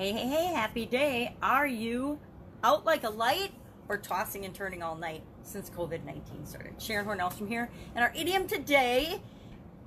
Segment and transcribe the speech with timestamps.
[0.00, 1.36] Hey, hey, hey, happy day.
[1.42, 2.18] Are you
[2.64, 3.52] out like a light
[3.86, 6.80] or tossing and turning all night since COVID 19 started?
[6.80, 7.68] Sharon Hornell from here.
[7.94, 9.20] And our idiom today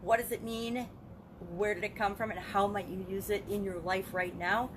[0.02, 0.88] what does it mean?
[1.56, 2.30] Where did it come from?
[2.30, 4.70] And how might you use it in your life right now?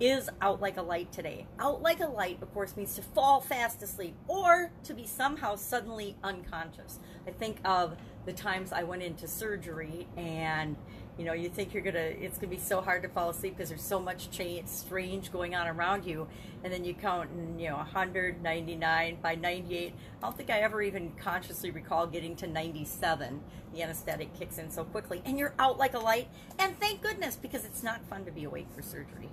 [0.00, 1.46] Is out like a light today.
[1.60, 5.54] Out like a light, of course, means to fall fast asleep or to be somehow
[5.54, 6.98] suddenly unconscious.
[7.28, 7.96] I think of
[8.26, 10.76] the times I went into surgery and
[11.20, 13.68] you know, you think you're gonna, it's gonna be so hard to fall asleep because
[13.68, 16.26] there's so much change, strange going on around you,
[16.64, 19.92] and then you count, and you know, 199 by 98.
[19.92, 23.42] I don't think I ever even consciously recall getting to 97.
[23.74, 26.28] The anesthetic kicks in so quickly, and you're out like a light.
[26.58, 29.28] And thank goodness, because it's not fun to be awake for surgery.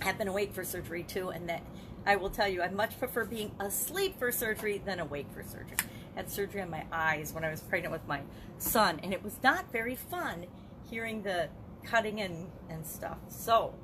[0.00, 1.60] I've been awake for surgery too, and that
[2.06, 5.76] I will tell you, I much prefer being asleep for surgery than awake for surgery.
[6.16, 8.20] I had surgery on my eyes when I was pregnant with my
[8.56, 10.46] son, and it was not very fun
[10.90, 11.48] hearing the
[11.84, 13.18] cutting and, and stuff.
[13.28, 13.74] So,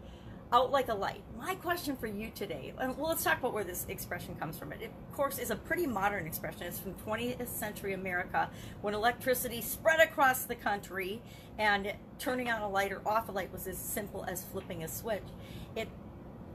[0.52, 1.22] out like a light.
[1.38, 4.72] My question for you today, well, let's talk about where this expression comes from.
[4.72, 6.62] It, of course, is a pretty modern expression.
[6.62, 11.22] It's from 20th century America when electricity spread across the country
[11.58, 14.88] and turning on a light or off a light was as simple as flipping a
[14.88, 15.22] switch.
[15.76, 15.88] It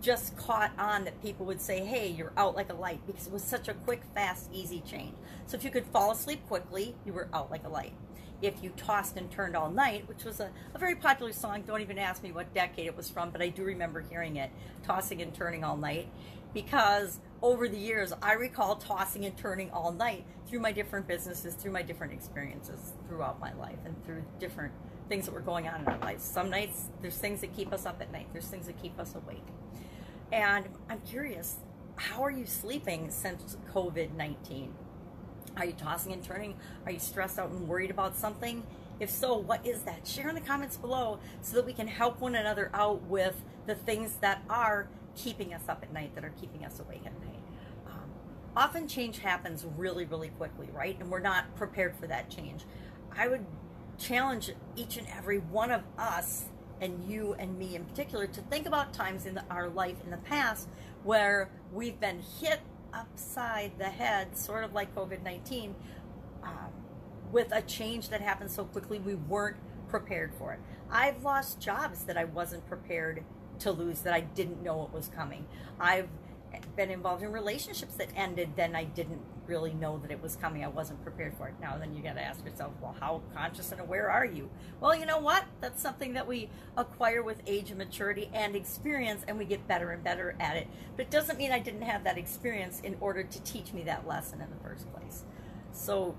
[0.02, 3.34] just caught on that people would say, hey, you're out like a light because it
[3.34, 5.16] was such a quick, fast, easy change.
[5.48, 7.94] So if you could fall asleep quickly, you were out like a light
[8.42, 11.64] if you tossed and turned all night, which was a, a, very popular song.
[11.66, 14.52] Don't even ask me what decade it was from, but I do remember hearing it,
[14.84, 16.08] tossing and turning all night,
[16.54, 21.56] because over the years I recall tossing and turning all night through my different businesses,
[21.56, 24.74] through my different experiences throughout my life, and through different
[25.10, 26.24] things that were going on in our lives.
[26.24, 28.28] Some nights there's things that keep us up at night.
[28.34, 29.46] There's things that keep us awake.
[30.32, 31.58] And I'm curious,
[31.96, 34.74] how are you sleeping since COVID 19?
[35.58, 36.56] Are you tossing and turning?
[36.86, 38.64] Are you stressed out and worried about something?
[39.00, 40.08] If so, what is that?
[40.08, 43.76] Share in the comments below so that we can help one another out with the
[43.76, 47.40] things that are keeping us up at night, that are keeping us awake at night.
[47.88, 48.10] Um,
[48.56, 50.98] often change happens really, really quickly, right?
[51.00, 52.64] And we're not prepared for that change.
[53.18, 53.46] I would
[53.98, 56.46] challenge each and every one of us
[56.82, 60.12] and you and me in particular to think about times in the, our life in
[60.12, 60.68] the past
[61.04, 62.60] where we've been hit
[62.96, 65.76] upside the head, sort of like COVID 19,
[66.44, 66.52] um,
[67.32, 69.58] with a change that happened so quickly we weren't
[69.88, 70.60] prepared for it.
[70.90, 73.24] I've lost jobs that I wasn't prepared
[73.60, 75.46] to lose, that I didn't know it was coming.
[75.80, 76.10] I've
[76.76, 80.64] been involved in relationships that ended, then I didn't really know that it was coming.
[80.64, 81.56] I wasn't prepared for it.
[81.62, 84.50] Now, then you got to ask yourself, well, how conscious and aware are you?
[84.80, 85.46] Well, you know what?
[85.62, 89.92] That's something that we acquire with age and maturity and experience, and we get better
[89.92, 90.68] and better at it.
[90.96, 94.08] But it doesn't mean I didn't have that experience in order to teach me that
[94.08, 95.24] lesson in the first place.
[95.72, 96.18] So,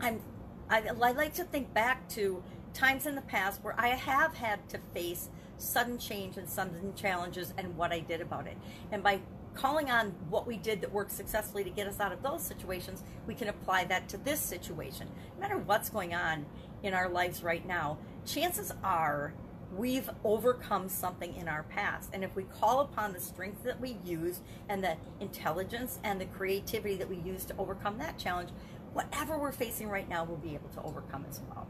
[0.00, 0.20] I'm
[0.68, 2.42] I, I like to think back to
[2.74, 7.54] times in the past where I have had to face sudden change and sudden challenges
[7.56, 8.56] and what I did about it.
[8.92, 9.20] And by
[9.56, 13.02] calling on what we did that worked successfully to get us out of those situations,
[13.26, 15.08] we can apply that to this situation.
[15.36, 16.46] No matter what's going on
[16.82, 19.34] in our lives right now, chances are
[19.74, 22.10] we've overcome something in our past.
[22.12, 26.26] And if we call upon the strength that we use and the intelligence and the
[26.26, 28.50] creativity that we use to overcome that challenge,
[28.92, 31.66] whatever we're facing right now, we'll be able to overcome as well.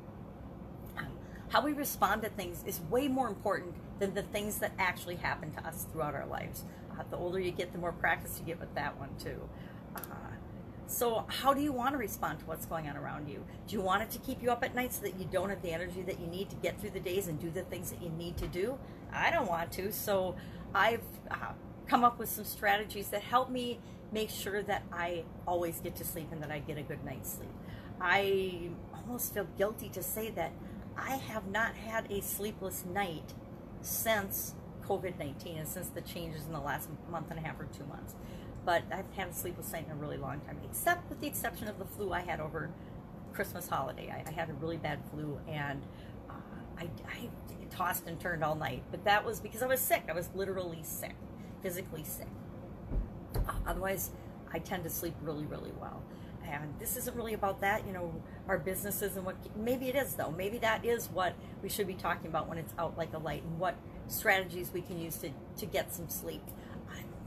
[0.99, 1.09] Um,
[1.49, 5.51] how we respond to things is way more important than the things that actually happen
[5.53, 6.65] to us throughout our lives.
[6.99, 9.49] Uh, the older you get, the more practice you get with that one too.
[9.95, 10.01] Uh,
[10.87, 13.45] so how do you want to respond to what's going on around you?
[13.67, 15.61] Do you want it to keep you up at night so that you don't have
[15.62, 18.01] the energy that you need to get through the days and do the things that
[18.01, 18.79] you need to do?
[19.12, 19.93] I don't want to.
[19.93, 20.37] So
[20.75, 21.53] I've uh,
[21.89, 23.81] come up with some strategies that help me
[24.12, 27.33] make sure that I always get to sleep and that I get a good night's
[27.33, 27.51] sleep.
[28.01, 30.53] I almost feel guilty to say that
[30.97, 33.35] I have not had a sleepless night
[33.81, 34.55] since
[34.89, 37.85] COVID 19 and since the changes in the last month and a half or two
[37.85, 38.15] months.
[38.65, 41.79] But had a sleepless night in a really long time, except with the exception of
[41.79, 42.71] the flu I had over
[43.33, 44.11] Christmas holiday.
[44.11, 45.83] I, I had a really bad flu and
[46.29, 46.33] uh,
[46.79, 47.29] I, I
[47.71, 48.83] tossed and turned all night.
[48.91, 50.05] But that was because I was sick.
[50.09, 51.15] I was literally sick,
[51.62, 52.29] physically sick.
[53.35, 54.11] Uh, otherwise,
[54.53, 56.03] I tend to sleep really, really well.
[56.44, 60.15] And this isn't really about that, you know, our businesses and what, maybe it is
[60.15, 60.31] though.
[60.31, 63.43] Maybe that is what we should be talking about when it's out like a light
[63.43, 63.75] and what
[64.08, 66.43] strategies we can use to, to get some sleep.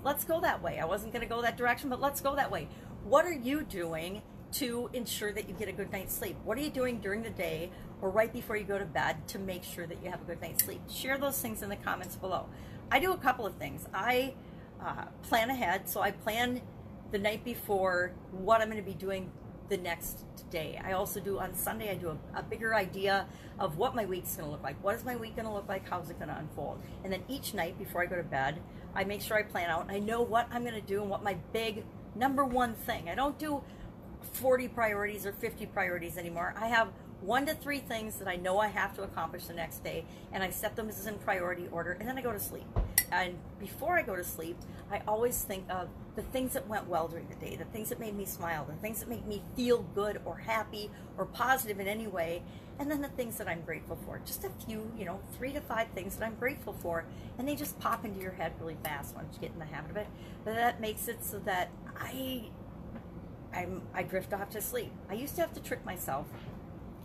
[0.04, 0.80] Let's go that way.
[0.80, 2.70] I wasn't going to go that direction, but let's go that way.
[3.04, 4.22] What are you doing
[4.54, 6.38] to ensure that you get a good night's sleep?
[6.44, 7.70] What are you doing during the day
[8.02, 10.42] or right before you go to bed to make sure that you have a good
[10.42, 10.82] night's sleep?
[10.90, 12.46] Share those things in the comments below.
[12.90, 13.86] I do a couple of things.
[13.94, 14.36] I
[14.82, 16.62] uh, plan ahead, so I plan
[17.12, 19.32] the night before what I'm going to be doing
[19.70, 20.82] the next day.
[20.84, 23.28] I also do on Sunday, I do a, a bigger idea
[23.60, 24.84] of what my week's gonna look like.
[24.84, 25.88] What is my week gonna look like?
[25.88, 26.82] How's it gonna unfold?
[27.04, 28.60] And then each night before I go to bed,
[28.96, 31.24] I make sure I plan out and I know what I'm gonna do and what
[31.24, 31.84] my big
[32.16, 33.10] number one thing.
[33.10, 33.64] I don't do
[34.34, 36.54] 40 priorities or 50 priorities anymore.
[36.58, 36.90] I have
[37.22, 40.44] one to three things that I know I have to accomplish the next day, and
[40.44, 42.66] I set them as in priority order, and then I go to sleep.
[43.12, 44.58] And before I go to sleep,
[44.92, 48.00] I always think of the things that went well during the day, the things that
[48.00, 51.88] made me smile, the things that make me feel good or happy or positive in
[51.88, 52.44] any way,
[52.80, 54.22] and then the things that I'm grateful for.
[54.26, 57.06] Just a few, you know, three to five things that I'm grateful for,
[57.38, 59.92] and they just pop into your head really fast once you get in the habit
[59.92, 60.08] of it.
[60.46, 61.70] But that makes it so that
[62.00, 62.46] I
[63.54, 64.92] I'm, I drift off to sleep.
[65.10, 66.28] I used to have to trick myself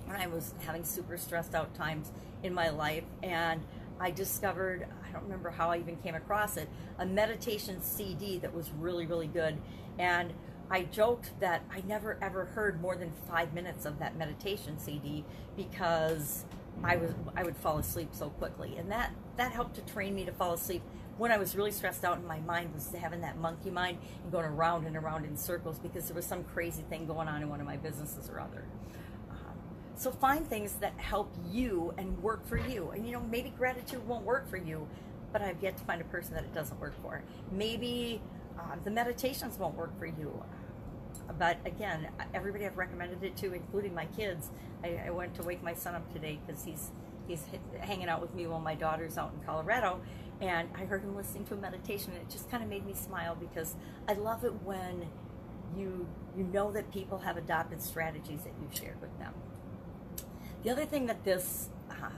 [0.06, 2.10] when I was having super stressed out times
[2.42, 3.62] in my life, and
[4.00, 6.68] I discovered, I don't remember how I even came across it,
[6.98, 9.58] a meditation CD that was really, really good.
[9.98, 10.32] And
[10.70, 15.24] I joked that I never ever heard more than five minutes of that meditation CD
[15.56, 16.44] because
[16.82, 20.24] I was I would fall asleep so quickly, and that that helped to train me
[20.24, 20.82] to fall asleep
[21.16, 24.32] when I was really stressed out and my mind was having that monkey mind and
[24.32, 27.48] going around and around in circles because there was some crazy thing going on in
[27.48, 28.64] one of my businesses or other.
[29.96, 32.90] So find things that help you and work for you.
[32.90, 34.88] And you know, maybe gratitude won't work for you,
[35.32, 37.22] but I've yet to find a person that it doesn't work for.
[37.52, 38.20] Maybe
[38.58, 40.42] uh, the meditations won't work for you.
[41.38, 44.50] But again, everybody I've recommended it to, including my kids,
[44.82, 46.90] I, I went to wake my son up today because he's
[47.26, 47.44] he's
[47.80, 50.00] hanging out with me while my daughter's out in Colorado,
[50.40, 52.92] and I heard him listening to a meditation, and it just kind of made me
[52.92, 53.74] smile because
[54.06, 55.06] I love it when
[55.76, 56.06] you
[56.36, 59.32] you know that people have adopted strategies that you've shared with them.
[60.64, 62.08] The other thing that this uh,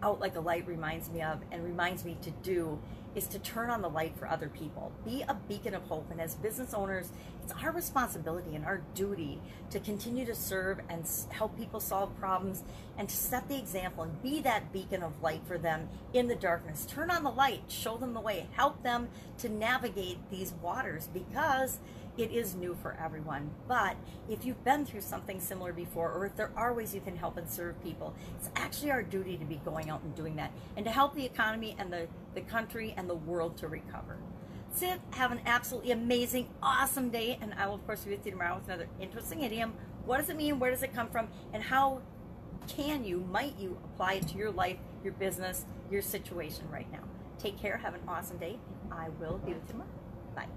[0.00, 2.78] out like a light reminds me of and reminds me to do
[3.16, 4.92] is to turn on the light for other people.
[5.04, 6.08] Be a beacon of hope.
[6.12, 7.10] And as business owners,
[7.42, 12.62] it's our responsibility and our duty to continue to serve and help people solve problems
[12.96, 16.36] and to set the example and be that beacon of light for them in the
[16.36, 16.86] darkness.
[16.86, 19.08] Turn on the light, show them the way, help them
[19.38, 21.78] to navigate these waters because
[22.16, 23.50] it is new for everyone.
[23.66, 23.96] But
[24.28, 27.36] if you've been through something similar before, or if there are ways you can help
[27.36, 30.84] and serve people, it's actually our duty to be going out and doing that and
[30.84, 34.18] to help the economy and the, the country and the world to recover.
[34.80, 35.00] That's.
[35.12, 37.38] Have an absolutely amazing, awesome day.
[37.40, 39.74] And I will, of course, be with you tomorrow with another interesting idiom.
[40.04, 40.58] What does it mean?
[40.58, 41.28] Where does it come from?
[41.52, 42.02] And how
[42.66, 47.04] can you, might you apply it to your life, your business, your situation right now?
[47.38, 47.76] Take care.
[47.76, 48.58] Have an awesome day.
[48.90, 49.90] I will be with you tomorrow.
[50.34, 50.48] Bye.